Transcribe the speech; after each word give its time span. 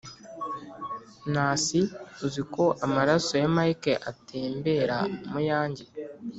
nasi 1.33 1.79
uziko 2.25 2.63
amaraso 2.85 3.31
ya 3.41 3.49
mike 3.55 3.91
atembera 4.09 4.97
muyange 5.31 5.85